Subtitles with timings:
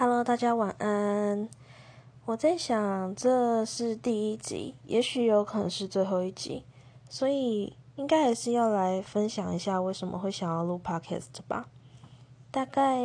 [0.00, 1.48] Hello，大家晚安。
[2.24, 6.62] 我在想，这是第一集，也许有可能是最后一集，
[7.10, 11.66] 所以应该还是要来分享一下为什么会想要录 Podcast 吧。
[12.52, 13.00] 大概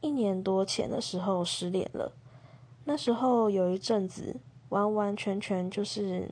[0.00, 2.10] 一年多前的时候失恋了，
[2.82, 4.34] 那时候有一阵子
[4.70, 6.28] 完完全全就是，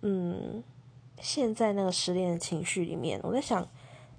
[0.00, 0.64] 嗯，
[1.20, 3.20] 陷在那个失恋的情绪里面。
[3.22, 3.68] 我在想，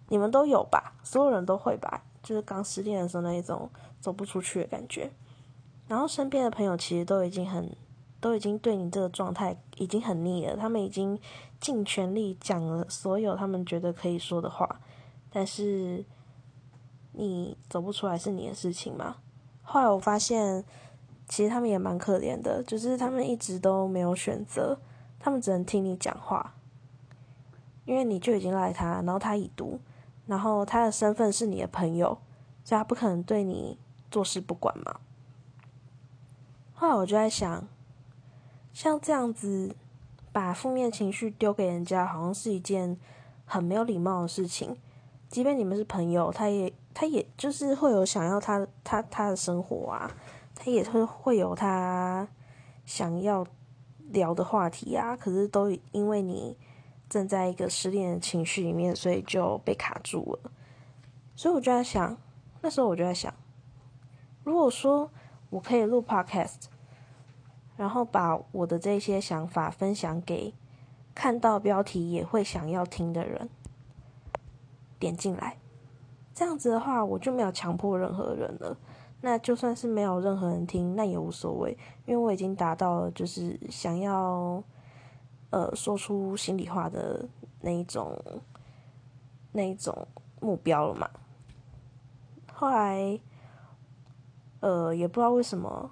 [0.07, 0.93] 你们都有吧？
[1.03, 2.05] 所有人都会吧？
[2.23, 3.69] 就是刚失恋的时候那一种
[3.99, 5.11] 走不出去的感觉，
[5.87, 7.75] 然后身边的朋友其实都已经很，
[8.19, 11.19] 都已经对你这个状态已经很腻了，他们已经
[11.59, 14.79] 尽全力讲了所有他们觉得可以说的话，
[15.29, 16.05] 但是
[17.13, 19.17] 你走不出来是你的事情嘛。
[19.61, 20.63] 后来我发现，
[21.27, 24.79] 其实他们也蛮可怜的，就是他们一直都没有选择，
[25.19, 26.55] 他们只能听你讲话，
[27.85, 29.79] 因为你就已经赖他，然后他已读。
[30.25, 32.19] 然后他的身份是你的朋友，
[32.63, 34.99] 所以他不可能对你坐视不管嘛。
[36.73, 37.67] 后来我就在想，
[38.73, 39.75] 像这样子
[40.31, 42.97] 把负面情绪丢给人家，好像是一件
[43.45, 44.77] 很没有礼貌的事情。
[45.27, 50.11] 即便你们是朋友，他也他也就是会有想要他他他的生活啊，
[50.55, 52.27] 他也会会有他
[52.85, 53.45] 想要
[54.09, 55.15] 聊的话题啊。
[55.15, 56.57] 可是都因为你。
[57.09, 60.51] 正在一个失恋的情绪里面，所以就被卡住了。
[61.35, 62.15] 所以我就在想，
[62.61, 63.33] 那时候我就在想，
[64.49, 65.11] 如果说
[65.51, 66.63] 我可以录 podcast，
[67.77, 70.55] 然后把我的这些想法分享给
[71.13, 73.47] 看到标题也会想要听的人，
[74.97, 75.59] 点进来，
[76.33, 78.75] 这样子的话，我就没有强迫任何人了。
[79.21, 81.77] 那就算是没有任何人听，那也无所谓，
[82.07, 84.63] 因为我已经达到了，就是想要。
[85.51, 87.27] 呃，说出心里话的
[87.61, 88.15] 那一种，
[89.51, 90.07] 那一种
[90.39, 91.09] 目标了嘛。
[92.53, 93.19] 后来，
[94.59, 95.91] 呃，也不知道为什么，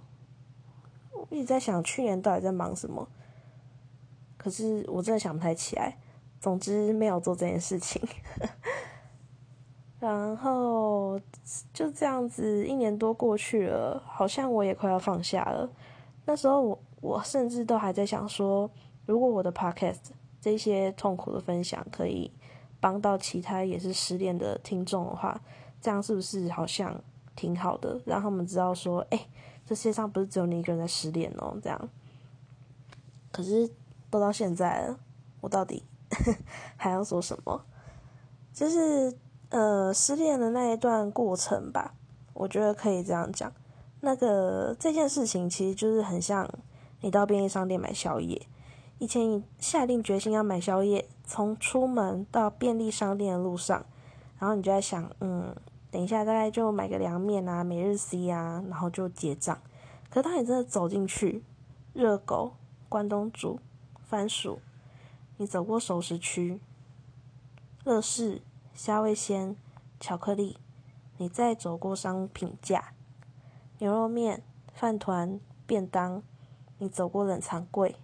[1.29, 3.07] 一直在想去年到底在忙什么。
[4.37, 5.97] 可是我真的想不太起来。
[6.39, 8.01] 总之没有做这件事情。
[9.99, 11.19] 然后
[11.73, 15.69] 就这样子，一年多过去了，好像我也快要放下了。
[16.25, 18.69] 那时候我我甚至都还在想说。
[19.07, 20.09] 如果我的 podcast
[20.41, 22.29] 这些痛苦的分享可以
[22.81, 25.39] 帮到其他也是失恋的听众的话，
[25.79, 27.01] 这样是不是好像
[27.37, 28.01] 挺好的？
[28.03, 29.27] 让他们知道说，哎，
[29.65, 31.89] 这世界上不是只有你一个人在失恋哦，这样。
[33.31, 33.69] 可是
[34.09, 34.99] 都到现在了，
[35.39, 35.83] 我到底
[36.75, 37.63] 还要说什么？
[38.51, 39.15] 就是
[39.49, 41.93] 呃，失恋的那一段过程吧，
[42.33, 43.53] 我觉得可以这样讲。
[44.01, 46.49] 那个这件事情其实就是很像
[47.01, 48.47] 你到便利商店买宵夜。
[48.99, 53.85] 以前你下定决心要买宵夜，从出门到便利商店的路上，
[54.39, 55.55] 然后你就在想，嗯，
[55.89, 59.59] 等一下大概就买个凉面啊、每日 C 啊，然后就结账。
[60.09, 61.43] 可当你真的走进去，
[61.93, 62.53] 热狗、
[62.89, 63.59] 关东煮、
[64.01, 64.59] 番薯，
[65.37, 66.59] 你走过熟食区、
[67.83, 68.41] 乐事、
[68.73, 69.55] 虾味鲜、
[69.99, 70.57] 巧克力，
[71.17, 72.93] 你再走过商品架、
[73.79, 74.43] 牛肉面、
[74.73, 76.21] 饭团、便当，
[76.77, 77.95] 你走过冷藏柜。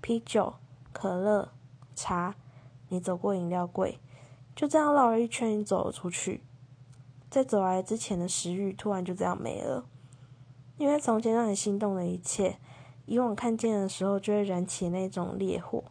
[0.00, 0.54] 啤酒、
[0.92, 1.52] 可乐、
[1.94, 2.34] 茶，
[2.88, 3.98] 你走过饮料柜，
[4.56, 6.42] 就这样绕了一圈，你走了出去。
[7.32, 9.86] 在走来之前的食欲突然就这样没了，
[10.76, 12.58] 因为从前让你心动的一切，
[13.06, 15.82] 以往看见的时候就会燃起那种烈火，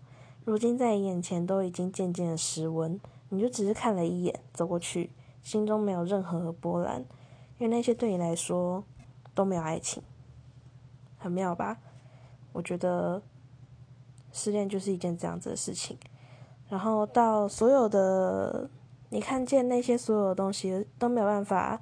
[0.45, 2.99] 如今在你眼前都已经渐渐的失温。
[3.29, 5.09] 你就只是看了一眼，走过去，
[5.41, 7.01] 心中没有任何波澜，
[7.57, 8.83] 因为那些对你来说
[9.33, 10.03] 都没有爱情，
[11.17, 11.79] 很妙吧？
[12.53, 13.23] 我觉得。
[14.33, 15.97] 失恋就是一件这样子的事情，
[16.69, 18.69] 然后到所有的
[19.11, 21.79] 你看见那些所有的东西都没有办法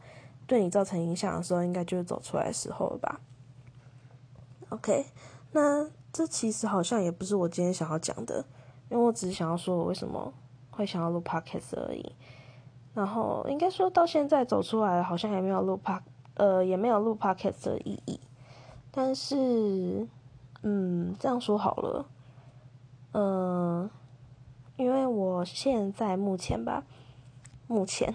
[0.47, 3.21] 对你造成影响的时候，应该就是走出来的时候了吧
[4.69, 5.05] ？OK，
[5.51, 8.43] 那这其实好像也不是我今天想要讲的，
[8.89, 10.33] 因为我只是想要说我为什么
[10.71, 12.15] 会想要录 Podcast 而已。
[12.95, 16.01] 然后应该说到现在走出来，好像也没有录 Pod，
[16.33, 18.19] 呃，也没有录 Podcast 的意义。
[18.91, 20.07] 但是，
[20.63, 22.05] 嗯，这样说好了。
[23.13, 23.89] 嗯，
[24.77, 26.83] 因为我现在目前吧，
[27.69, 28.11] 目前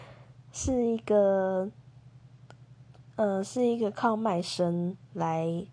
[0.50, 1.70] 是一个，
[3.16, 5.66] 呃，是一个靠卖声来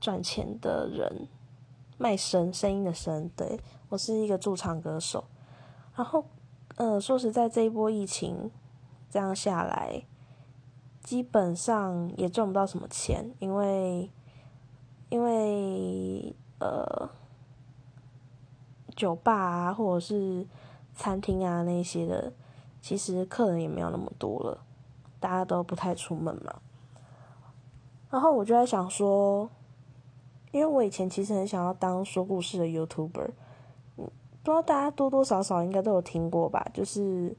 [0.00, 1.28] 赚钱的人，
[1.98, 3.60] 卖声声音的声，对
[3.90, 5.24] 我是一个驻唱歌手。
[5.94, 6.24] 然后，
[6.76, 8.50] 呃，说实在，这一波疫情
[9.10, 10.06] 这样下来，
[11.02, 14.10] 基本上也赚不到什么钱，因为，
[15.10, 17.10] 因为，呃。
[18.94, 20.46] 酒吧啊，或者是
[20.94, 22.32] 餐厅啊那些的，
[22.86, 24.60] 其实客人也没有那么多了，
[25.18, 26.54] 大家都不太出门嘛。
[28.08, 29.50] 然后我就在想说，
[30.52, 33.30] 因为我以前其实很想要当说故事的 YouTuber，
[33.96, 34.08] 嗯，
[34.44, 36.64] 不知道大家多多少少应该都有听过吧？
[36.72, 37.36] 就是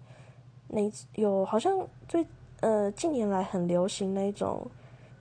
[0.67, 0.81] 那
[1.15, 1.79] 有好像
[2.09, 2.27] 最
[2.59, 4.69] 呃近年来很流行那一种，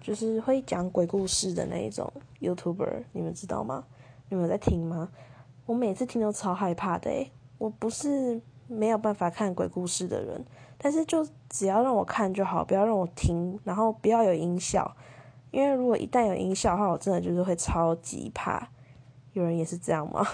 [0.00, 3.84] 就是会讲鬼故事的那一种 YouTuber，你们知道吗？
[4.28, 5.08] 你们在听吗？
[5.66, 10.44] 我每次听都超害怕的诶，我不是没有办法看鬼故事的人，
[10.78, 14.96] 但是就只要让我看就好，不要让我听，然后不要有音效，
[15.50, 18.68] 因为如果一旦有音效的话，我真的就是会超级怕。
[19.32, 20.26] 有人也是这样吗？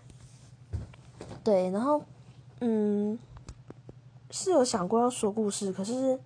[1.42, 2.02] 对，然后
[2.60, 3.18] 嗯，
[4.30, 6.20] 是有想过要说故事，可是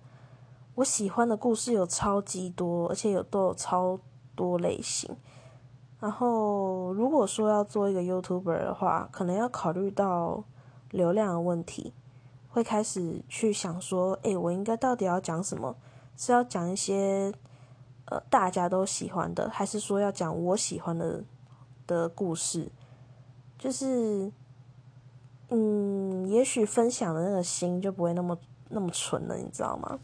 [0.75, 3.97] 我喜欢的故事有超级多，而且有都有超
[4.35, 5.15] 多类型。
[6.01, 10.43] 然后，如果说要做一个 YouTuber 的话，可能要考虑到
[10.95, 11.93] 流量的问题，
[12.49, 15.75] 会开始去想说，哎，我应该到底要讲什么？
[16.15, 17.33] 是要讲一些
[18.05, 21.23] 呃大家都喜欢的，还是说要讲我喜欢的
[21.85, 22.71] 的故事？
[23.59, 24.31] 就是，
[25.49, 28.37] 嗯，也许分享的那个心就不会那么
[28.69, 29.99] 那么纯了，你知道吗？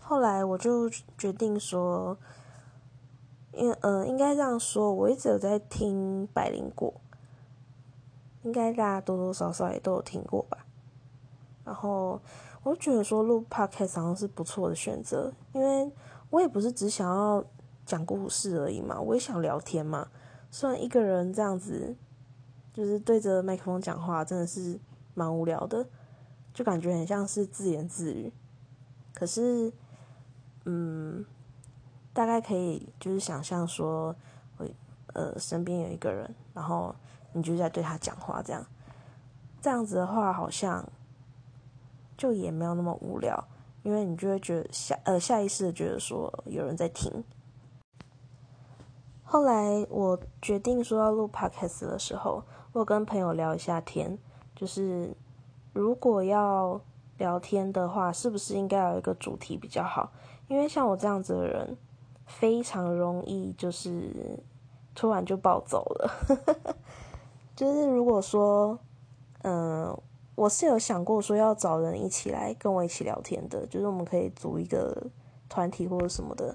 [0.00, 2.18] 后来我就决定说。
[3.58, 6.92] 因呃，应该这样说，我一直有在听百灵果，
[8.46, 10.64] 应该大家多多少少也都有听过吧。
[11.64, 12.20] 然后
[12.62, 15.92] 我觉得说录 podcast 好像是不错的选择，因为
[16.30, 17.44] 我也不是只想要
[17.84, 20.08] 讲故事而已嘛，我也想聊天嘛。
[20.50, 21.96] 虽然一个人这样子，
[22.72, 24.78] 就是对着麦克风讲话，真的是
[25.14, 25.86] 蛮无聊的，
[26.54, 28.32] 就感觉很像是自言自语。
[29.12, 29.72] 可是，
[30.64, 31.26] 嗯。
[32.12, 34.16] 大概可以就是想象说，
[34.56, 34.66] 我
[35.12, 36.96] 呃身边有一个人，然后
[37.36, 38.64] 你就在对他讲话，这样，
[39.60, 40.84] 这样子的话好像
[42.16, 43.46] 就也没有那么无聊，
[43.82, 47.22] 因为你就会觉得下呃下意识的觉得说有人在听。
[49.22, 52.42] 后来我决定说要录 podcast 的时候，
[52.72, 54.18] 我跟朋友聊一下天，
[54.54, 55.14] 就是
[55.72, 56.80] 如果要
[57.18, 60.10] 聊天的话，是不是应该有一个主题比较好？
[60.48, 61.76] 因为像我这样子的人。
[62.28, 64.36] 非常容易就是
[64.96, 66.10] 突然就暴走了，
[67.56, 68.78] 就是如果说，
[69.42, 69.98] 嗯，
[70.34, 75.04] 我是有想过说要找人一起来跟我一起聊天的，就是我们可以组一个
[75.48, 76.54] 团体或者什么的，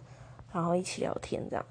[0.54, 1.66] 然后一起聊天这样。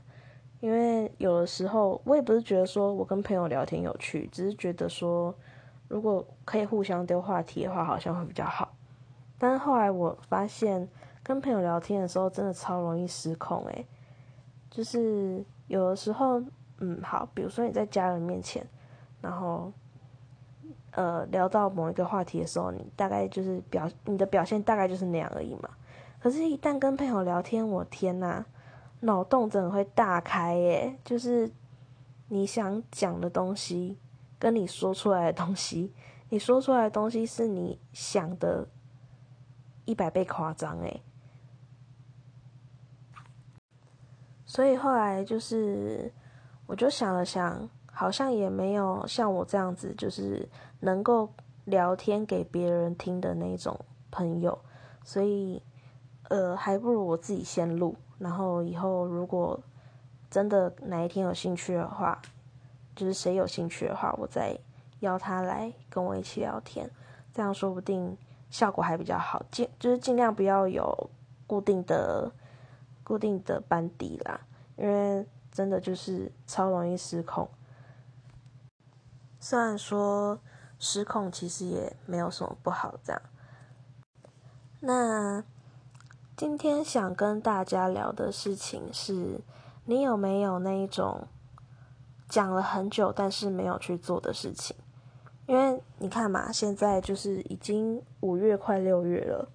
[0.61, 5.35] 因为有的时候我也不是觉得说我跟朋友聊天有趣，只是觉得说
[5.89, 8.75] 如果可以互相丢话题的话，好像会比较好。
[9.39, 10.89] 但是后来我发现。
[11.23, 13.87] 跟朋友聊天的时候，真的超容易失控诶，
[14.71, 16.43] 就是有的时候，
[16.79, 18.67] 嗯，好，比如说你在家人面前，
[19.21, 19.73] 然后，
[20.93, 25.69] 呃，聊到某一个话题的时候，你大概就是表你的表现大概就是那样而已嘛。
[26.21, 28.45] 可是，一旦跟朋友聊天，我天呐，
[29.01, 30.99] 脑洞真的会大开耶！
[31.05, 31.51] 就是
[32.29, 33.99] 你想讲的东西，
[34.39, 35.95] 跟你说出来的东西，
[36.29, 38.69] 你说出来的东西是你想的
[39.85, 41.03] 一百倍夸张诶。
[44.45, 46.13] 所以后来就是，
[46.67, 47.69] 我就想了想，
[48.01, 50.49] 好像也没有像我这样子，就是
[50.79, 51.29] 能够
[51.67, 53.79] 聊天给别人听的那种
[54.11, 54.59] 朋友，
[55.05, 55.63] 所以，
[56.31, 59.61] 呃，还不如我自己先录，然后以后如果
[60.31, 62.19] 真的哪一天有兴趣的话，
[62.97, 64.59] 就是谁有兴趣的话，我再
[65.01, 66.91] 邀他来跟我一起聊天，
[67.35, 68.17] 这样说不定
[68.49, 71.11] 效果还比较好，尽就是尽量不要有
[71.47, 72.33] 固定的。
[73.03, 74.41] 固定的班底啦，
[74.77, 77.49] 因为真的就是超容易失控。
[79.41, 80.39] 虽然说
[80.79, 83.23] 失控其实也没有什么不好，这样。
[84.81, 85.43] 那
[86.37, 89.41] 今天想跟大家聊的事情是，
[89.87, 91.27] 你有没有那一种
[92.29, 94.77] 讲了很久但是没有去做的事情？
[95.47, 99.49] 因为你看嘛，现在就是已经五月快六月了，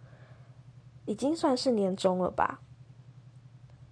[1.05, 2.59] 已经算是年终了吧。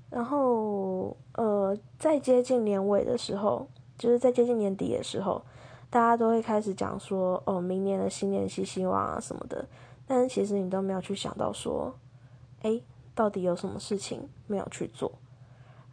[0.10, 5.44] 然后，呃，在接近年尾的时候，就是在接近年底的时候，
[5.94, 9.64] 大家都会开始讲说，哦，明年的新年新希望啊什么的。
[10.08, 11.94] 但是其实你都没有去想到说，
[12.64, 12.82] 哎，
[13.14, 15.12] 到底有什么事情没有去做？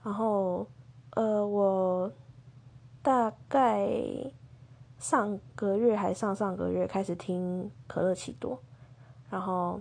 [0.02, 0.66] 然后，
[1.10, 2.10] 呃，我
[3.02, 3.92] 大概
[4.98, 8.58] 上个月还上上个月开始听可乐奇多，
[9.28, 9.78] 然后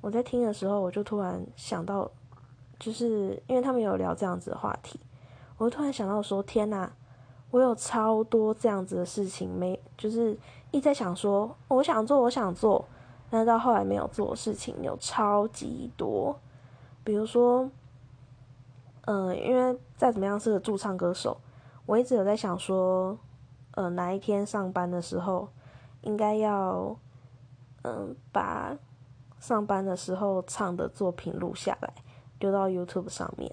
[0.00, 2.10] 我在听的时候，我就突然想到。
[2.78, 5.00] 就是因为他们有聊这样子的话题，
[5.56, 6.92] 我就突然想到说：天呐，
[7.50, 10.36] 我有超多这样子的事情没，就是
[10.70, 12.84] 一直在想说，我想做，我想做，
[13.30, 16.38] 但是到后来没有做的事情有超级多。
[17.02, 17.70] 比如说，
[19.06, 21.38] 嗯，因为再怎么样是个驻唱歌手，
[21.86, 23.16] 我一直有在想说，
[23.72, 25.48] 呃，哪一天上班的时候，
[26.02, 26.94] 应该要，
[27.82, 28.76] 嗯，把
[29.40, 31.94] 上班的时候唱的作品录下来，
[32.38, 33.50] 丢到 YouTube 上面。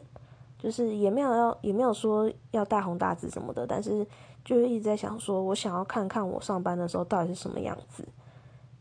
[0.66, 4.04] 就是也没有要，也没有说要大红大紫什么的，但是
[4.44, 8.04] 就是一直在想说，我想要看看我上班的时候到底是什么样子，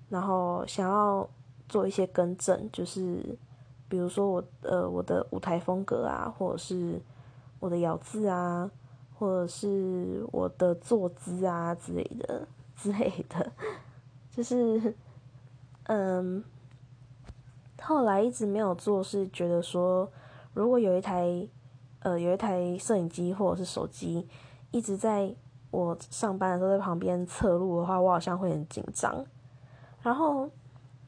[0.08, 1.28] 然后想要
[1.68, 3.36] 做一些更正，就是
[3.86, 6.98] 比如说我呃我的舞台风格啊，或者是
[7.60, 8.70] 我的咬字啊，
[9.18, 12.48] 或者是我的坐姿啊之类的
[12.78, 13.52] 之类的，
[14.30, 14.94] 就是
[15.82, 16.42] 嗯，
[17.82, 20.10] 后来一直没有做，是觉得说
[20.54, 21.46] 如果有一台。
[22.04, 24.28] 呃，有一台摄影机或者是手机，
[24.70, 25.34] 一直在
[25.70, 29.24] 我上班的时候在旁边侧录的话，我好像会很紧张。
[30.02, 30.50] 然后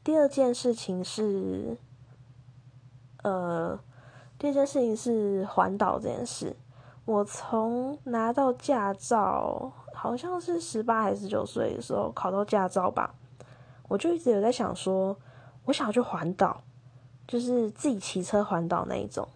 [0.03, 1.77] 第二件事情是，
[3.21, 3.79] 呃，
[4.39, 6.55] 第二件事情是环岛这件事。
[7.05, 13.13] 我从拿到驾照，好像是十八还是十九岁的时候考到驾照吧，
[13.87, 15.15] 我就一直有在想说，
[15.65, 16.59] 我想要去环岛，
[17.27, 19.27] 就是自己骑车环岛那一种。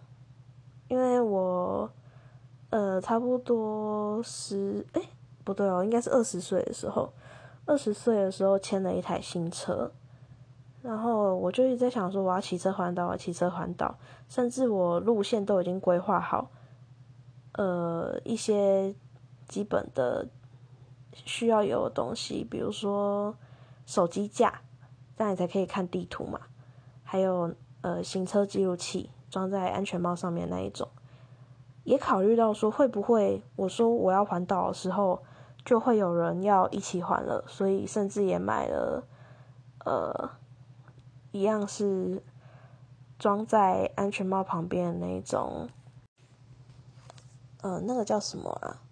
[0.92, 1.90] 因为我，
[2.68, 5.00] 呃，差不多十，哎，
[5.42, 7.10] 不对哦，应该是二十岁的时候，
[7.64, 9.90] 二十岁的时候签了一台新车，
[10.82, 16.50] 然后我就一直在想说，我要骑车环岛，我要骑车环岛，甚至我路线都已经规划好，
[17.52, 18.94] 呃，一些
[19.48, 20.28] 基本的
[21.14, 23.34] 需要有的东西，比如说
[23.86, 24.60] 手机架，
[25.16, 26.38] 这样你才可以看地图嘛，
[27.02, 29.08] 还有呃行车记录器。
[29.32, 30.86] 装在安全帽上面那一种，
[31.84, 35.22] 也考虑到说会不会我说我要环岛的时候，
[35.64, 39.02] 就会有人要一起环了，所以甚至也买了，
[39.86, 40.30] 呃，
[41.30, 42.22] 一样是
[43.18, 45.70] 装在安全帽旁边的那一种，
[47.62, 48.82] 呃，那个叫什么啊？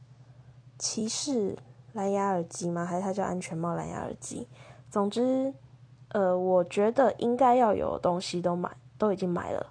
[0.78, 1.58] 骑士
[1.92, 2.86] 蓝牙耳机吗？
[2.86, 4.48] 还是它叫安全帽蓝牙耳机？
[4.88, 5.52] 总之，
[6.08, 9.66] 呃，我觉得应该要有东西都买，都已经买了。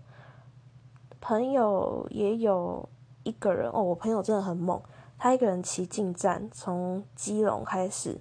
[1.21, 2.87] 朋友也有
[3.23, 4.81] 一个人哦，我朋友真的很猛，
[5.17, 8.19] 他一个人骑进站，从基隆开始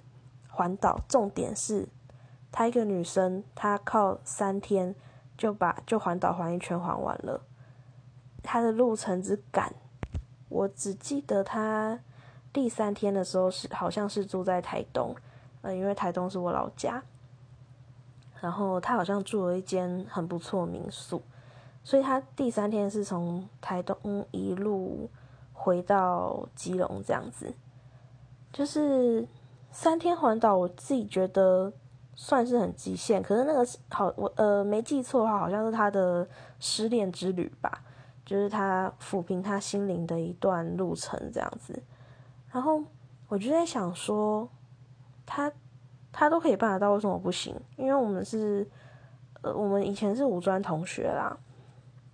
[0.49, 0.99] 环岛。
[1.07, 1.87] 重点是，
[2.51, 4.93] 她一个女生，她靠三天
[5.37, 7.41] 就把就环岛环一圈环完了。
[8.43, 9.73] 她的路程之赶，
[10.49, 11.99] 我只记得她
[12.51, 15.15] 第三天的时候是好像是住在台东，
[15.61, 17.01] 呃，因为台东是我老家。
[18.41, 21.21] 然后她好像住了一间很不错民宿。
[21.89, 25.09] 所以他第三天是从台东一路
[25.51, 27.51] 回到基隆，这样子，
[28.53, 29.27] 就是
[29.71, 30.55] 三天环岛。
[30.55, 31.73] 我自己觉得
[32.13, 36.27] 算是很极限，可是那个好，我呃没记错的话，好像是他的
[36.59, 37.81] 失恋之旅吧，
[38.23, 41.81] 就是他抚平他心灵的一段路程这样子。
[42.51, 42.83] 然后
[43.29, 44.47] 我就在想说，
[45.25, 45.51] 他
[46.11, 47.59] 他都可以办得到，为什么不行？
[47.77, 48.69] 因为我们是
[49.41, 51.35] 呃，我们以前是五专同学啦。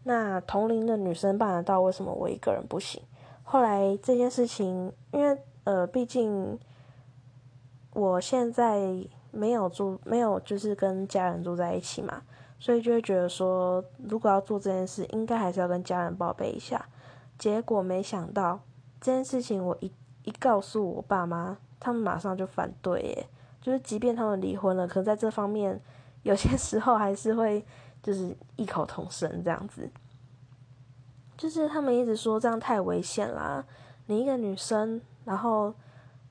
[0.08, 3.02] 那同龄的女生办得到，为什么我一个人不行？
[3.42, 6.60] 后来这件事情，因为呃，毕竟
[7.92, 8.80] 我现在
[9.32, 12.22] 没有住，没有就是跟家人住在一起嘛，
[12.60, 16.86] 所以就会觉得说，如果要做这件事，应该还是要跟家人报备一下。
[17.40, 18.60] 结果没想到
[19.02, 19.92] 这件事情，我一
[20.24, 23.28] 一告诉我爸妈，他们马上就反对，耶，
[23.60, 25.82] 就是即便他们离婚了，可在这方面
[26.22, 27.66] 有些时候还是会。
[28.06, 29.90] 就是异口同声这样子，
[31.36, 33.66] 就是他们一直说这样太危险啦。
[34.06, 35.74] 你一个女生，然后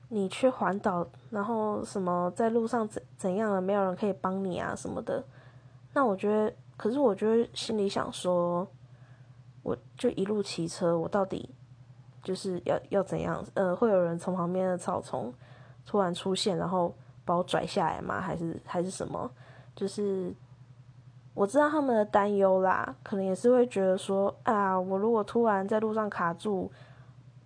[0.07, 5.21] 你去环岛，然后什么在路上怎怎样了，没有人可以帮你啊什么的。
[5.91, 8.65] 那我觉得，可是我觉得心里想说，
[9.61, 11.53] 我就一路骑车，我到底
[12.23, 13.45] 就是要要怎样？
[13.53, 15.33] 呃，会有人从旁边的草丛
[15.85, 18.21] 突然出现，然后把我拽下来吗？
[18.21, 19.29] 还是还是什么？
[19.75, 20.33] 就是。
[21.35, 26.71] 我知道他们的担忧啦，可能也是会觉得说啊，我如果突然在路上卡住，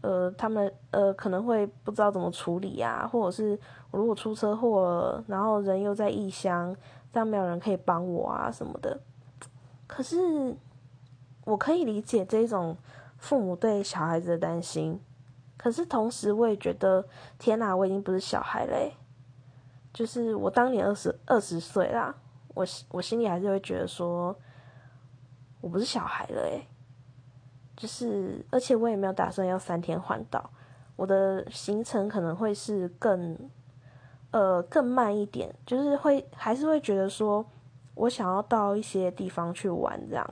[0.02, 6.76] 呃，他们呃可能会不知道怎么处理啊，或者是我如果出车祸了，然后人又在异乡，
[7.12, 9.00] 这样没有人可以帮我啊什么的。
[9.88, 10.56] 可是
[11.46, 12.78] 我可以理解这种
[13.18, 15.02] 父母对小孩子的担心，
[15.58, 17.04] 可是同时我也觉得，
[17.40, 18.94] 天哪，我已经不是小孩嘞，
[19.92, 22.16] 就是我当年二十二十岁啦。
[22.60, 24.36] 我我心里还是会觉得说，
[25.62, 26.68] 我不是小孩了诶，
[27.78, 30.50] 就是，而且我也没有打算要三天环岛，
[30.98, 33.50] 我的行程可能会是更，
[34.32, 37.46] 呃，更慢一点，就是会还是会觉得说，
[37.96, 40.30] 我想要到一些地方去玩这样。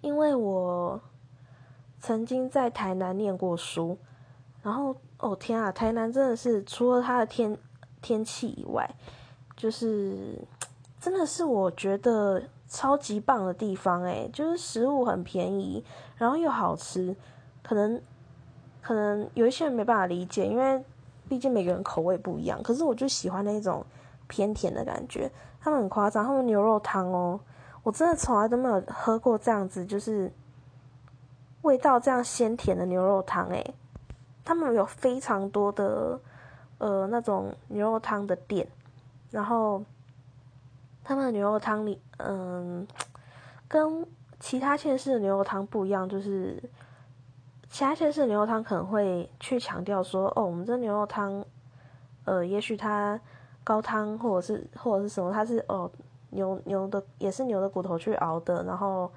[0.00, 0.98] 因为我
[2.00, 3.98] 曾经在台南念过书，
[4.62, 7.58] 然后哦天啊，台南真的是除了它的天
[8.00, 8.88] 天气以外，
[9.54, 10.38] 就是
[11.00, 15.84] 真的是我觉得超级棒的地方诶，就是食物很便宜，
[16.16, 17.14] 然后又好吃，
[17.62, 18.00] 可能
[18.82, 20.82] 可能有一些人没办法理解，因为
[21.28, 23.84] 毕竟每个人口味不一样，可是我就喜欢那种
[24.26, 25.30] 偏甜的感觉。
[25.60, 27.38] 他们很夸张，他们牛肉汤哦。
[27.82, 30.30] 我真的从来都没有喝过这样子，就是
[31.62, 33.74] 味道这样鲜甜的牛肉汤诶，
[34.44, 36.20] 他们有非常多的
[36.78, 38.68] 呃那种牛肉汤的店，
[39.30, 39.82] 然后
[41.08, 42.86] 他们的牛肉汤里，嗯，
[43.66, 44.06] 跟
[44.38, 46.62] 其他县市的牛肉汤不一样，就是
[47.70, 51.42] 其他县市的牛肉汤可能会去强调说，哦，我们这牛肉汤，
[52.26, 53.18] 呃，也许它
[53.64, 55.90] 高汤或者是或者是什么，它是哦。
[56.30, 59.10] 牛牛的也是牛的骨头去熬的，然后，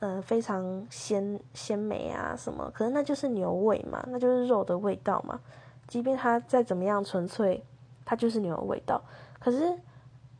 [0.00, 5.40] 嗯，非常鲜鲜美啊什么，可是那就是牛味嘛，那就是肉的味道嘛。
[5.88, 7.64] 即便它再怎么样纯粹，
[8.04, 9.02] 它就是牛的味道。
[9.40, 9.74] 可是，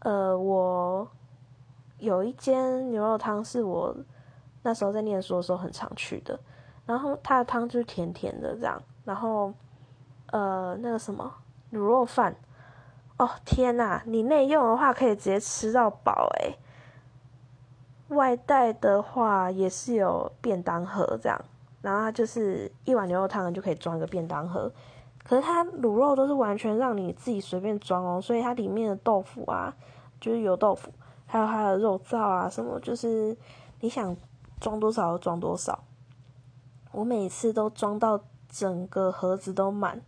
[0.04, 1.10] 呃，我
[1.98, 3.96] 有一间牛肉汤是我
[4.62, 6.38] 那时候在念书的时候很常去的，
[6.86, 9.52] 然后它的汤就是甜甜的这样，然后，
[10.26, 11.34] 呃，那个什么
[11.72, 12.36] 卤肉饭。
[13.16, 16.58] 哦天呐，你内用的话可以直接吃到饱诶。
[18.08, 21.40] 外带的话也是有便当盒这样，
[21.80, 24.70] 然后它就是一碗牛肉汤就可以装一个便当盒。
[25.24, 29.74] 可是它卤肉都是完全让你自己随便装哦，所以它里面的豆腐啊，
[30.20, 30.92] 就是油豆腐，
[31.26, 33.36] 还有它的肉燥啊什么，就是
[33.80, 34.16] 你想
[34.60, 35.82] 装多少就装多少。
[36.92, 40.00] 我每次都装到整个盒子都满，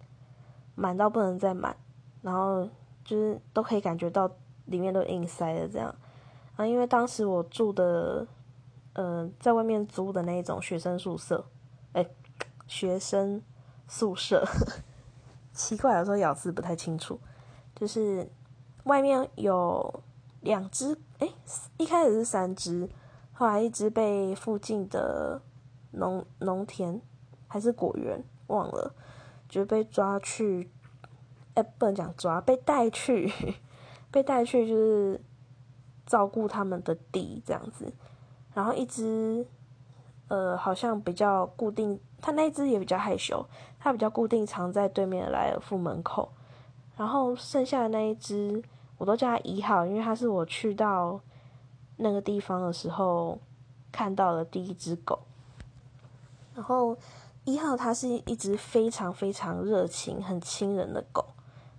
[0.76, 1.76] 满到不能再满，
[2.22, 2.68] 然后。
[3.08, 4.28] 就是都可以感觉到
[4.64, 5.94] 里面都硬塞的这样，
[6.56, 8.26] 啊，因为当时我住的，
[8.94, 11.44] 呃，在外面租的那种学生宿舍，
[11.92, 12.04] 哎，
[12.66, 13.40] 学生
[13.86, 14.44] 宿舍，
[15.56, 17.18] 奇怪，有时候咬字不太清楚，
[17.74, 18.30] 就是
[18.84, 20.02] 外面有
[20.42, 21.28] 两只，哎，
[21.78, 22.88] 一开始是三只，
[23.32, 25.40] 后来一只被附近的
[25.92, 27.00] 农农田
[27.48, 28.94] 还是果园忘了，
[29.48, 30.70] 就被抓去。
[31.54, 33.32] 哎，不能讲抓，被带去，
[34.12, 35.18] 被带去就是
[36.04, 37.90] 照顾他们的地这样子。
[38.52, 39.46] 然后一只，
[40.28, 43.46] 呃，好像比较固定，它那只也比较害羞，
[43.78, 46.28] 它比较固定藏在对面的莱尔富门口。
[46.96, 48.62] 然后剩下的那一只，
[48.98, 51.20] 我都叫它一号，因为它是我去到
[51.96, 53.38] 那个地方的时候
[53.92, 55.20] 看到的第一只狗。
[56.54, 56.96] 然后
[57.44, 61.24] 一号它是一只非常非常热情、很亲人的狗。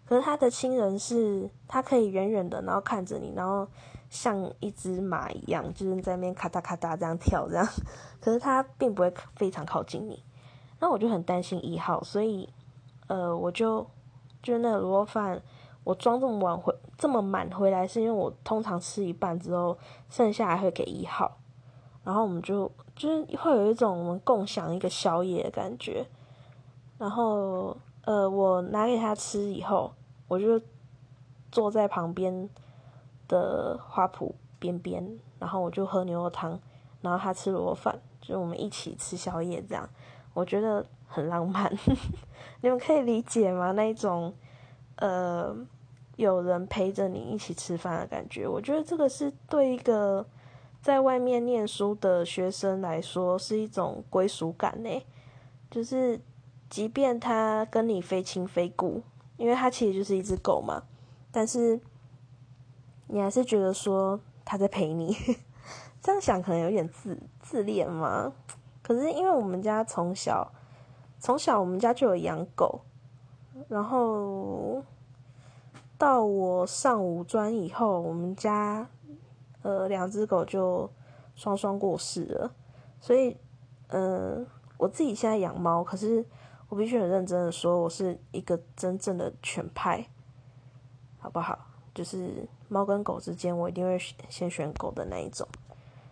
[0.05, 3.67] 可是他的亲人是，他可以远远的，然后看着你，然后
[4.09, 7.65] 像一只马一样，就是在那边咔嗒咔嗒这样跳这样。
[8.19, 10.23] 可是他并不会非常靠近你，
[10.79, 12.47] 那我就很担心一号，所以，
[13.07, 13.85] 呃，我就
[14.41, 15.41] 就那个卤肉饭，
[15.83, 19.77] 我装这么晚回这么满回来，是因为我通常吃一半之后，
[20.09, 21.37] 剩下还会给一号，
[22.03, 26.05] 然后我们就就是会有一种我们共享一个宵夜的感觉，
[26.97, 27.77] 然后。
[28.07, 29.91] 呃，我拿给他吃以后，
[30.29, 30.61] 我就
[31.51, 32.49] 坐在旁边
[33.27, 36.59] 的花圃边边，然后我就喝牛肉汤，
[37.01, 39.89] 然后他吃螺饭，就我们一起吃宵夜，这样
[40.33, 41.71] 我觉得很浪漫。
[42.61, 43.71] 你们可以理解吗？
[43.71, 44.33] 那一种
[44.95, 45.55] 呃，
[46.15, 50.25] 有人陪着你一起吃饭的感觉，我觉得这个是对一个
[50.81, 55.05] 在外面念书的学生来说是一种归属感呢，
[55.69, 56.19] 就是。
[56.69, 59.01] 即便他跟你非亲非故，
[59.37, 60.83] 因为他其实就是一只狗嘛，
[61.31, 61.79] 但是
[63.07, 65.15] 你还是觉得说他在陪你。
[66.01, 68.31] 这样想可能有点自自恋嘛。
[68.81, 70.51] 可是因为我们家从小
[71.19, 72.81] 从小我们家就有养狗，
[73.67, 74.83] 然后
[75.97, 78.87] 到我上五专以后，我们家
[79.63, 80.89] 呃两只狗就
[81.35, 82.51] 双双过世了，
[83.01, 83.35] 所以
[83.87, 84.45] 嗯，
[84.77, 86.25] 我自己现在养猫，可是。
[86.69, 90.05] 我必须很认真的说，我是一个真正的犬派，
[91.17, 91.57] 好不好？
[91.95, 93.97] 就是猫跟狗之间，我一定会
[94.29, 95.47] 先选狗的那一种。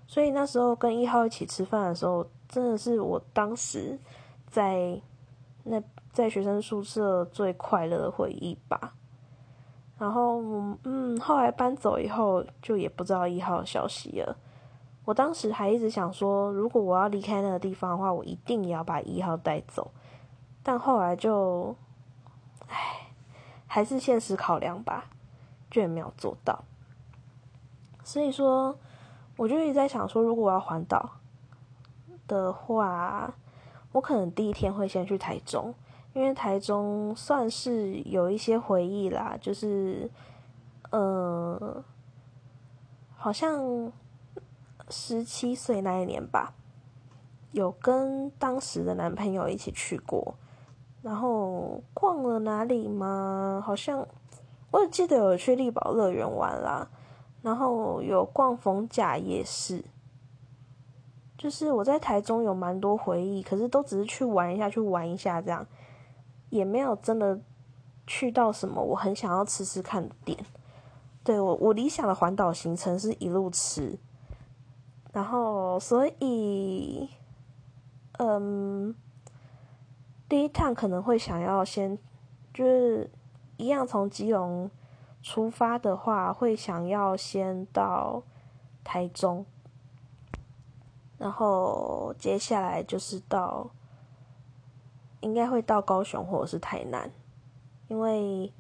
[0.08, 4.00] 所以那时候跟一号一起吃饭的时候，真的是我当时
[4.48, 5.02] 在
[5.64, 5.82] 那
[6.14, 8.94] 在学生宿舍最快乐的回忆吧。
[9.98, 10.42] 然后，
[10.84, 14.38] 嗯，后来搬走以后，就也不知道一号的消息了。
[15.06, 19.92] 我当时还一直想说，如果我要离开那个地方的话，我一定也要把一号带走。
[20.62, 21.76] 但后来就，
[22.68, 23.08] 唉，
[23.68, 25.06] 还是现实考量吧，
[25.76, 26.64] 却没有做到。
[28.02, 28.78] 所以说，
[29.36, 31.18] 我就一直在想说，如果我要环岛，
[32.28, 33.34] 的话，
[33.92, 35.76] 我可能第一天会先去台中，
[36.14, 40.10] 因为台中算是有一些回忆啦，就是，
[40.92, 41.84] 呃，
[43.18, 43.92] 好像
[44.88, 46.54] 十七岁那一年吧，
[47.52, 50.36] 有跟当时的男朋友一起去过，
[51.02, 53.62] 然后逛了哪里吗？
[53.66, 54.08] 好像
[54.76, 56.90] 我记得有去力宝乐园玩啦，
[57.42, 59.86] 然后有逛逢甲夜市。
[61.38, 65.66] 就是我在台中有蛮多回忆，可是都只是去玩一下，去玩一下这样，
[66.50, 67.40] 也没有真的
[68.06, 70.38] 去到什么我很想要吃吃看的店。
[71.24, 73.98] 对我，我理想的环岛行程是一路吃，
[75.14, 77.10] 然后所以，
[78.18, 78.94] 嗯，
[80.28, 81.98] 第一趟可能会想要先
[82.54, 83.10] 就是
[83.58, 84.70] 一样从基隆
[85.22, 88.24] 出发的话，会想要先到
[88.84, 89.46] 台中。
[91.18, 93.70] 然后接下来就是到，
[95.22, 97.10] 应该会到高雄或者是台南，
[97.88, 98.54] 因为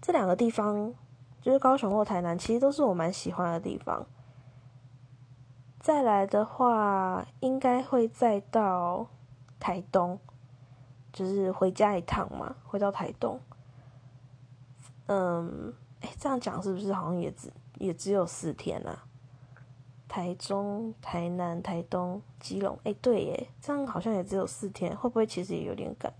[0.00, 0.94] 这两个地方
[1.40, 4.06] 就是高雄或台南，其实都是我蛮喜欢的地方。
[5.78, 9.06] 再来的话，应该会再到
[9.60, 10.18] 台东，
[11.12, 13.38] 就是回家一趟嘛，回到台东。
[15.12, 19.04] 嗯，哎，这样讲是不是好像也只也只有四天啊？
[20.08, 26.10] 台中、台南、台东、基隆，哎，对耶，这样好像也只有四天，会不会其实也有点赶？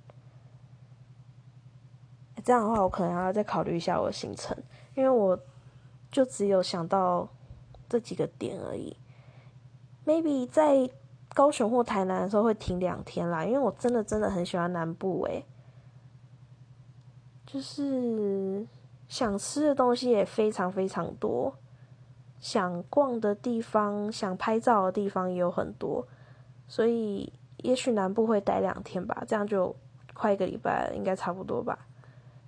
[2.44, 4.54] 这样的话，我可能还要再考虑一下我的行程，
[4.94, 5.38] 因为我
[6.10, 7.26] 就只有想到
[7.88, 8.94] 这几个点而已。
[10.04, 10.90] Maybe 在
[11.32, 15.46] 高雄或台南的时候会停两天啦，因为我真的真的很喜欢南部诶，
[17.46, 18.66] 就是
[19.12, 21.54] 想吃的东西也非常非常多。
[22.40, 26.08] 想逛的地方、想拍照的地方也有很多，
[26.66, 29.76] 所以也许南部会待两天吧，这样就
[30.14, 31.78] 快一个礼拜，应该差不多吧，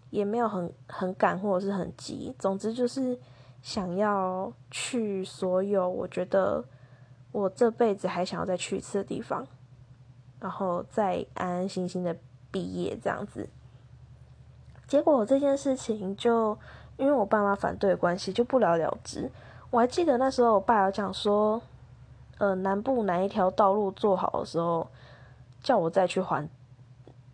[0.08, 3.20] 也没有很很赶或者是很急，总之就是
[3.60, 6.64] 想要去所有我觉得
[7.30, 9.46] 我这辈子还想要再去一次的地方，
[10.40, 12.16] 然后再安安心心的
[12.50, 13.46] 毕业这样子。
[14.94, 16.56] 结果这件事情就
[16.98, 19.28] 因为我爸妈反对的关系，就不了了之。
[19.70, 21.60] 我还记得那时候，我爸有讲说，
[22.38, 24.86] 呃，南部哪一条道路做好的时候，
[25.60, 26.48] 叫我再去环，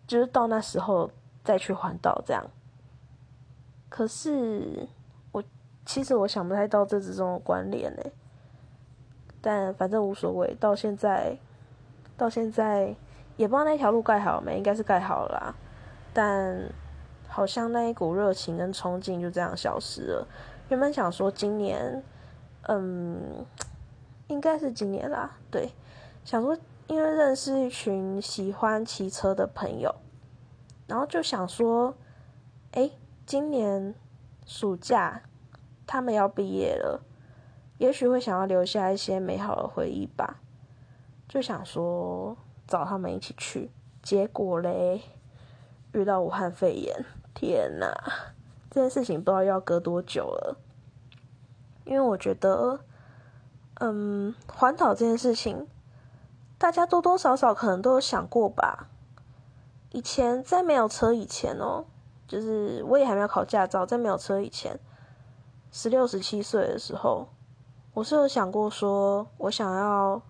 [0.07, 1.11] 就是到那时候
[1.43, 2.43] 再去环岛这样。
[3.89, 4.87] 可是
[5.31, 5.43] 我
[5.85, 8.01] 其实我想不太到这之中的关联呢，
[9.39, 10.57] 但反正无所谓。
[10.59, 11.37] 到现在，
[12.17, 12.95] 到现在
[13.37, 15.55] 也不知道那条路盖好了没，应该是盖好了啦。
[16.11, 16.59] 但
[17.31, 20.27] 好像那一股热情跟冲劲就这样消失了。
[20.69, 22.03] 原本想说今年。
[22.67, 23.43] 嗯，
[24.27, 25.35] 应该是今年啦。
[25.49, 25.71] 对，
[26.23, 29.95] 想说因为认识一群喜欢骑车的朋友，
[30.85, 31.95] 然后就想说，
[32.73, 32.91] 哎，
[33.25, 33.95] 今年
[34.45, 35.23] 暑假
[35.87, 37.01] 他们要毕业了，
[37.79, 40.39] 也许会想要留下一些美好的回忆吧。
[41.27, 43.71] 就想说找他们一起去，
[44.03, 45.01] 结果嘞，
[45.93, 47.93] 遇到武汉肺炎，天呐，
[48.69, 50.57] 这件事情不知道要隔多久了。
[51.83, 52.79] 因为我觉得，
[53.79, 55.67] 嗯，环岛这件事情，
[56.57, 58.87] 大家多多少少可能都有想过吧。
[59.91, 61.85] 以前在没有车以前哦，
[62.27, 64.79] 就是我也还没有考驾照，在没有车以前，
[65.71, 67.27] 十六、十七岁的时候，
[67.93, 70.21] 我是有想过说，我想要，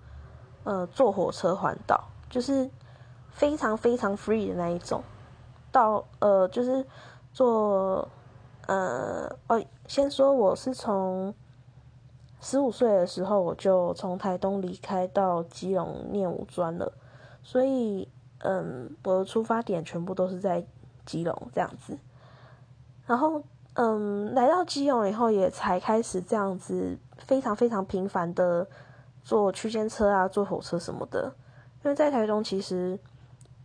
[0.64, 2.72] 呃，坐火车环岛，就是
[3.30, 5.04] 非常非常 free 的那一种，
[5.72, 6.86] 到呃，就是
[7.34, 8.08] 坐，
[8.68, 11.34] 呃，哦，先说我是从。
[12.44, 16.92] 十五岁的时候，我就从台东离开到基隆念五专了，
[17.44, 20.66] 所以，嗯，我的出发点全部都是在
[21.06, 21.96] 基隆这样子。
[23.06, 23.44] 然后，
[23.76, 28.68] 嗯，来到基隆以后，也才开始这样子非常非常频繁的
[29.24, 31.32] 坐区间车啊，坐火车什么的。
[31.84, 32.98] 因为在台中其实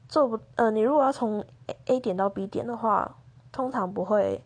[0.09, 1.45] 坐不，呃，你如果要从
[1.87, 3.17] A 点到 B 点的话，
[3.51, 4.43] 通常不会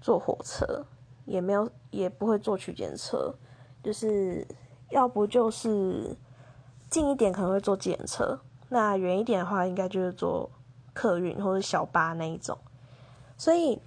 [0.00, 0.84] 坐火车，
[1.24, 3.34] 也没有，也不会坐区间车。
[3.82, 4.46] 就是
[4.90, 6.16] 要不就是
[6.88, 10.50] 近一点可能会坐检车，那远一点的话应该就是坐
[10.92, 12.56] 客运或者小巴那一种。
[13.36, 13.80] 所以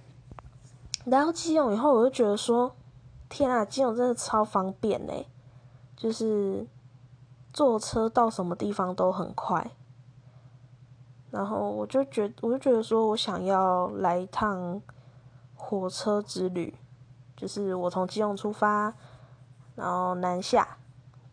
[1.04, 2.76] 来到基隆以后，我就觉得说，
[3.28, 5.26] 天啊，基隆真的超方便嘞！
[5.96, 6.66] 就是
[7.52, 9.70] 坐车到什么地方都很快。
[11.30, 14.80] 然后我就觉，我就觉得说我想要来一趟
[15.54, 16.74] 火车之旅，
[17.36, 18.92] 就是我从基隆出发。
[19.76, 20.76] 然后南下，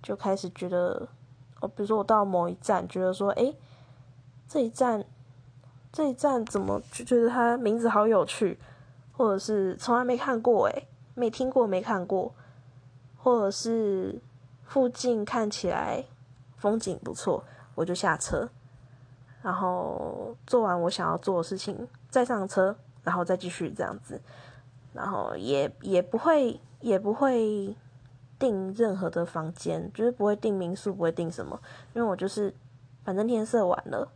[0.04, 1.08] 就开始觉得
[1.60, 3.58] 比如说我到某一站，觉得说，诶，
[4.48, 5.04] 这一站，
[5.92, 8.60] 这一站怎么就觉得它名字好有趣，
[9.14, 12.32] 或者是从来没看过，诶，没听过，没看过，
[13.18, 14.22] 或者是
[14.64, 16.06] 附近看起来
[16.58, 18.48] 风景不错，我就下车，
[19.46, 24.20] 然后做完我想要做的事情，再上车，然后再继续这样子，
[24.92, 27.78] 然后也也不会也不会。
[28.38, 31.58] 订任何的房间，就是不会订民宿，不会订什么，
[31.94, 32.54] 因为我就是
[33.06, 34.12] 反正天色晚了，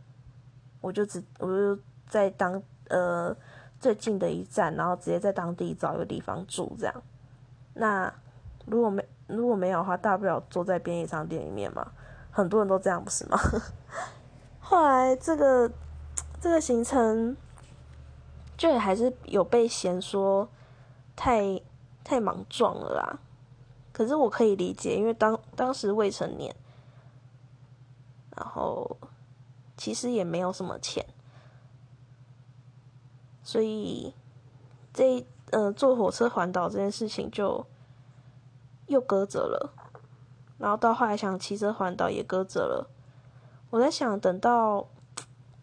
[0.82, 3.34] 我就只我就在当呃
[3.80, 7.02] 最近的一站，然后直接在当地找一个地方住这样。
[7.72, 8.12] 那
[8.66, 11.90] 如果没如果没有的话，大不了坐在便利商店里面嘛，
[12.30, 13.38] 很多人都这样不是吗？
[14.70, 15.68] 后来这个
[16.40, 17.36] 这个行程
[18.56, 20.48] 就也还是有被嫌说
[21.16, 21.60] 太
[22.04, 23.18] 太莽撞了啦。
[23.92, 26.54] 可是我可以理解，因为当当时未成年，
[28.36, 28.96] 然后
[29.76, 31.04] 其实也没有什么钱，
[33.42, 34.14] 所以
[34.94, 37.66] 这呃坐火车环岛这件事情就
[38.86, 39.74] 又搁着了。
[40.58, 42.88] 然后到后来想骑车环岛也搁着了。
[43.70, 44.86] 我在想，等到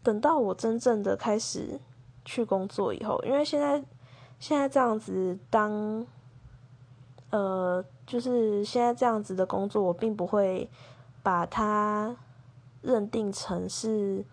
[0.01, 1.79] 等到我真正的开始
[2.25, 3.83] 去工作以后，因为现在
[4.39, 6.05] 现在这样子当。
[7.29, 10.69] 呃，就是现在这样子的工作，我并不会
[11.21, 12.15] 把它
[12.81, 14.23] 认定成是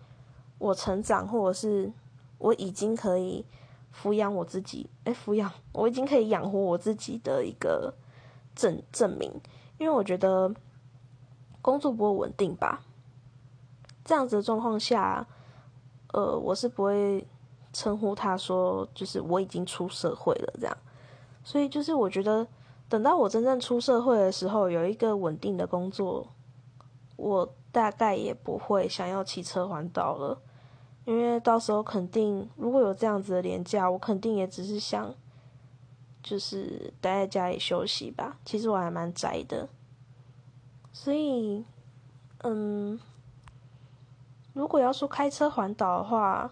[0.57, 1.91] 我成长，或者是
[2.37, 3.45] 我已经可以
[3.93, 7.93] 抚养我自己，哎，抚养我已经可以养活我自己的一个
[8.55, 9.29] 证证明。
[9.77, 10.55] 因为我觉得
[11.61, 12.81] 工作不会稳定吧，
[14.05, 15.27] 这样子的状况下，
[16.13, 17.27] 呃，我是不会
[17.73, 20.77] 称呼他说，就是我已经出社会了这样。
[21.43, 22.47] 所以就是我觉得。
[22.87, 26.27] 等到我真正出社会的时候，有一个稳定的工作，
[27.15, 30.39] 我大概也不会想要骑车环岛了，
[31.03, 35.15] 因为到时候肯定如果有这样子的廉价，我肯定也只是想，
[36.21, 38.37] 就是待在家里休息吧。
[38.45, 39.67] 其实我还蛮宅的，
[40.93, 41.65] 所以，
[42.43, 42.99] 嗯，
[44.55, 46.49] 如果要说开车环岛的话，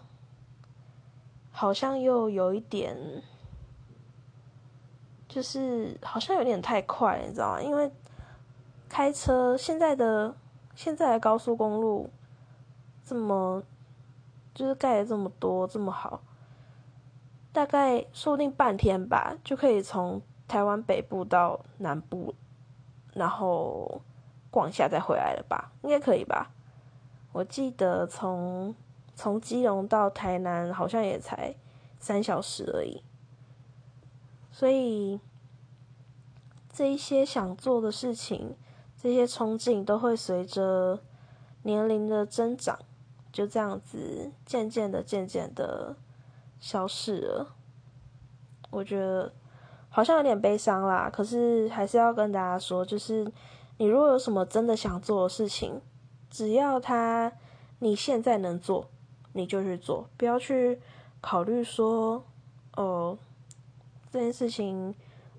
[1.50, 2.96] 好像又有一点。
[5.26, 7.60] 就是好像有点太快，你知道吗？
[7.60, 7.90] 因为
[8.88, 10.32] 开车现在的
[10.76, 12.08] 现在的高速公路
[13.04, 13.60] 这么
[14.54, 16.20] 就是盖的这么多这么好，
[17.52, 22.32] 大概说不定半天吧就可以从台湾北部到南部，
[23.12, 24.02] 然后
[24.52, 25.72] 逛一下再回来了吧？
[25.82, 26.52] 应该可以吧？
[27.34, 28.72] 我记得从
[29.16, 31.52] 从基隆到台南好像也才
[31.98, 33.02] 三小时而已。
[34.52, 35.18] 所以，
[36.72, 38.54] 这一些想做的事情，
[38.96, 41.00] 这些憧憬都会随着
[41.64, 42.78] 年龄的增长，
[43.32, 45.96] 就这样子渐渐的、渐渐的
[46.60, 47.56] 消失了。
[48.70, 49.32] 我觉得
[49.88, 53.28] 好像有点悲伤啦，可是还是要跟大家说，就是
[53.78, 55.80] 你如果有什么真的想做的事情，
[56.34, 57.30] 只要他
[57.78, 58.90] 你现在能做，
[59.34, 60.80] 你就去做，不要去
[61.20, 62.24] 考虑说，
[62.74, 63.16] 哦。
[64.10, 64.92] 这件事情，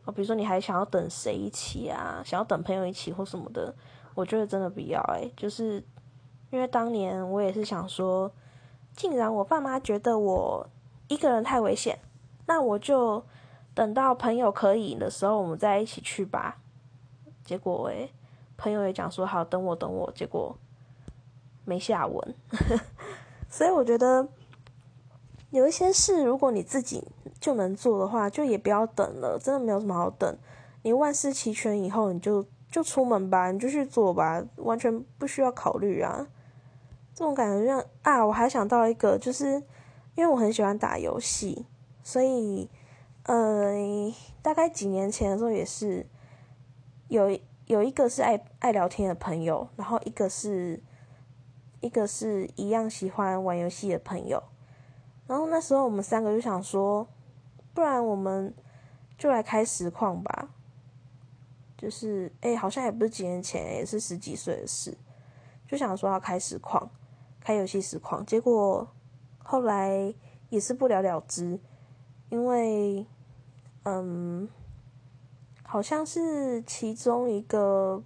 [0.06, 2.22] 哦，比如说你还想要等谁一起啊？
[2.26, 3.76] 想要等朋友一起或什么的，
[4.14, 5.30] 我觉得真的不要哎。
[5.36, 5.84] 就是
[6.50, 8.32] 因为当年我也是想说，
[8.96, 10.66] 竟然我爸妈觉得我
[11.10, 12.00] 一个人太危险，
[12.48, 13.22] 那我就
[13.74, 16.58] 等到朋友可以的时候，我们再一起去吧。
[17.44, 18.10] 结果哎，
[18.58, 20.58] 朋友也讲说好，等我等我，结果
[21.66, 22.36] 没下文。
[23.50, 24.30] 所以我觉得。
[25.52, 27.02] 有一些事，如果你自己
[27.40, 30.38] 就能做的话，就也不要等了，真的没有什么好等。
[30.82, 36.28] 你万事齐全以后，你就就出门吧，你就去做吧，完全不需要考虑啊。
[37.14, 39.64] 这种感觉像啊，我还想到一个，就是
[40.16, 41.66] 因为我很喜欢打游戏，
[42.04, 42.70] 所以
[43.24, 43.74] 呃，
[44.42, 46.06] 大概几年前的时候也是
[47.08, 50.82] 有有一个是爱爱聊天的朋友，然后一个是
[51.86, 54.42] 一个是一样喜欢玩游戏的朋友。
[55.28, 57.08] 然后那时候我们三个就想说，
[57.76, 58.52] 不然我们
[59.20, 60.50] 就来开实况吧。
[61.78, 64.98] 就是哎，好像也不是几年前，也是十几岁的事，
[65.68, 66.90] 就想说要开实况，
[67.40, 68.26] 开游戏实况。
[68.26, 68.88] 结果
[69.38, 70.12] 后来
[70.50, 71.60] 也是不了了之，
[72.30, 73.06] 因为
[73.84, 74.50] 嗯，
[75.62, 78.02] 好像是其中一个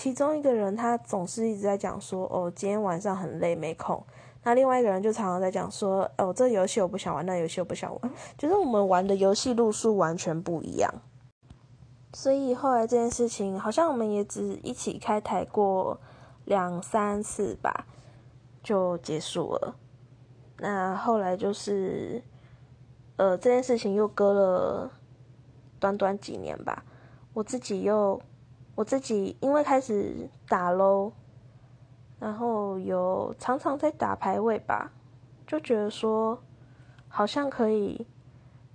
[0.00, 4.00] 其中一个人，他总是一直在讲说，哦，今天晚上很累，没空。
[4.44, 10.88] 那另外一个人就常常在讲说：“哦，这游戏我不想玩，那游戏我不想玩。”就是我们玩的游戏路数完全不一样。
[12.12, 15.98] 所以后来这件事情，好像我们也只一起开台过
[16.44, 17.84] 两三次吧，
[18.62, 19.74] 就结束了。
[20.58, 22.22] 那后来就是，
[23.16, 24.92] 呃，这件事情又隔了
[25.80, 26.84] 短短几年吧。
[27.34, 28.22] 我自己又，
[28.78, 31.10] 我自己因为开始打喽，
[32.20, 34.92] 然后有常常在打排位吧，
[35.44, 36.38] 就觉得说
[37.08, 38.06] 好像可以，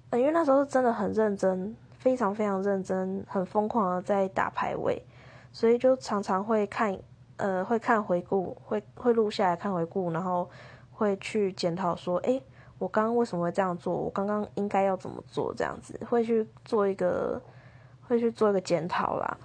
[0.09, 5.01] 呃，因为那时候是真的很认真，非常非常认真，很疯狂的在打排位，
[5.53, 6.99] 所以就常常会看。
[7.37, 10.47] 呃，会看回顾，会会录下来看回顾，然后
[10.91, 12.39] 会去检讨说，哎，
[12.77, 13.93] 我刚刚为什么会这样做？
[13.93, 15.51] 我刚刚应该要怎么做？
[15.55, 17.41] 这样子会去做一个，
[18.07, 19.37] 会去做一个检讨啦。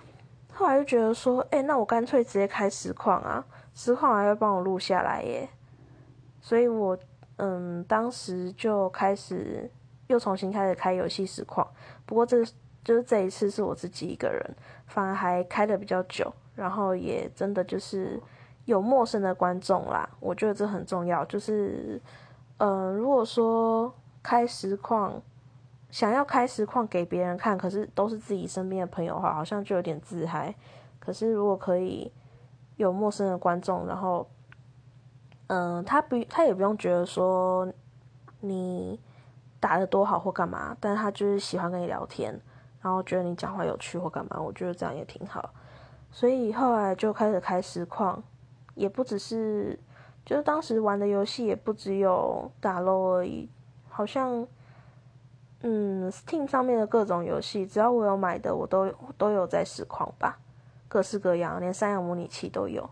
[0.59, 3.45] 后来就觉得说，哎，那我干脆直接开实况啊，
[3.75, 5.49] 实况还会帮我录下来耶。
[6.41, 6.99] 所以我
[7.37, 9.71] 嗯，当时就开始
[10.09, 11.65] 又重新开始开游戏实况，
[12.05, 12.45] 不过这
[12.83, 14.57] 就是这一次是我自己一个人，
[14.89, 16.33] 反而还开的比较久。
[16.57, 18.21] 然后也真的就是
[18.65, 21.25] 有陌生的观众啦，我觉得这很重要。
[21.27, 22.03] 就是，
[22.57, 23.95] 嗯，如果说
[24.25, 25.23] 开实况，
[25.91, 30.55] 想要开实况给别人看，可是都是自己身边的朋友的话，好像就有点自嗨。
[30.99, 32.13] 可是如果可以
[32.77, 34.29] 有陌生的观众，然后，
[35.47, 37.67] 嗯，他不，他也不用觉得说
[38.41, 39.01] 你
[39.59, 42.39] 打的多好或干嘛，但他就是喜欢跟你聊天，
[42.83, 45.51] 然后觉得你讲话有趣或干嘛，我觉得这样也挺好。
[46.11, 48.23] 所以后来就开始开实况，
[48.75, 49.79] 也不只是，
[50.25, 53.49] 就是当时玩的游戏也不只有打 LO 而已，
[53.89, 54.47] 好像，
[55.63, 60.39] 嗯，Steam 上面的各种游戏，只要我有买的，我都都有在实况吧，
[60.87, 62.89] 各式各样，连三阳模拟器都有。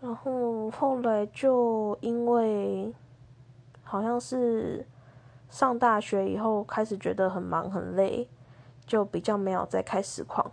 [0.00, 2.92] 然后后来就因为，
[3.82, 4.86] 好像是
[5.48, 8.28] 上大学以后开始觉得很忙很累，
[8.84, 10.52] 就比较没有再开实况。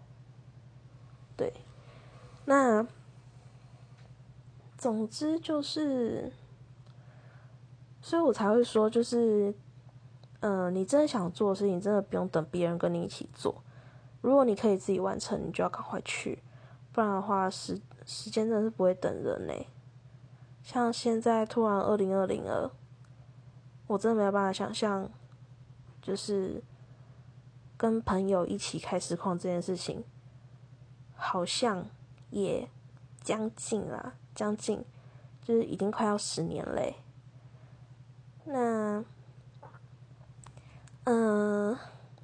[1.35, 1.51] 对，
[2.45, 2.85] 那
[4.77, 6.31] 总之就是，
[8.01, 9.53] 所以我才会说，就是，
[10.41, 13.61] 嗯，你真的想做的事情，真的不用等别人跟你一起做。
[14.21, 16.41] 如果你可以自己完成，你就要赶快去，
[16.91, 19.53] 不然的话，时时间真的是不会等人呢。
[20.63, 22.71] 像现在突然二零二零了，
[23.87, 25.09] 我真的没有办法想象，
[26.01, 26.61] 就是
[27.77, 30.03] 跟朋友一起开实况这件事情。
[31.21, 31.85] 好像
[32.29, 32.69] 也
[33.21, 34.85] 将近啦，将近
[35.41, 36.95] 就是已经快要十年嘞。
[38.45, 39.03] 那，
[41.05, 41.77] 嗯，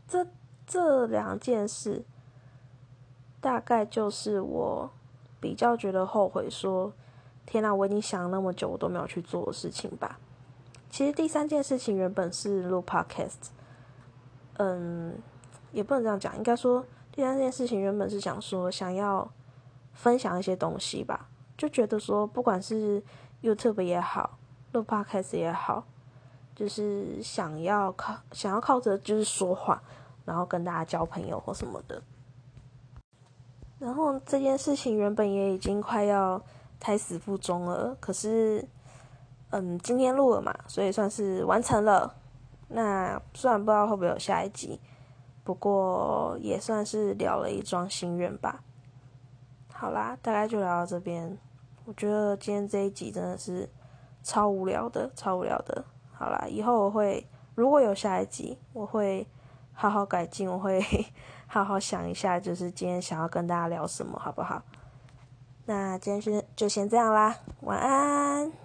[0.07, 0.27] 这
[0.67, 2.03] 这两件事，
[3.41, 4.89] 大概就是我
[5.39, 6.93] 比较觉得后悔说，
[7.45, 10.19] 天呐，我已经想那么久，我都没有去做的事情吧。
[10.89, 13.49] 其实第三件事情原本是录 podcast，
[14.57, 15.17] 嗯，
[15.71, 16.85] 也不能这样讲，应该说。
[17.11, 19.31] 第三件事情原本是想说想要
[19.93, 23.01] 分享一些东西吧，就觉得说不管是
[23.41, 24.37] YouTube 也好，
[24.73, 25.85] 录 Podcast 也好，
[26.55, 29.83] 就是想要靠想要靠着就是说话，
[30.23, 32.01] 然后跟大家交朋友或什么的。
[33.77, 36.41] 然后这件事情原本也已经快要
[36.79, 38.65] 胎死腹中了，可是
[39.51, 42.15] 嗯，今天录了嘛，所以算是完成了。
[42.69, 44.79] 那虽然不知道会不会有下一集。
[45.43, 48.63] 不过也算是了了一桩心愿吧。
[49.71, 51.37] 好啦，大概就聊到这边。
[51.85, 53.69] 我觉得今天这一集真的是
[54.23, 55.85] 超无聊的，超无聊的。
[56.17, 59.27] 好啦，以后我会如果有下一集，我会
[59.73, 60.81] 好好改进，我会
[61.47, 64.61] 好好想一下，就是今天想要跟大家聊什么，好不好？
[65.65, 68.64] 那今天先就先这样啦，晚安。